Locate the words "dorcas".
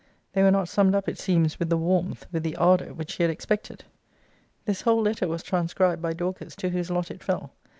6.13-6.55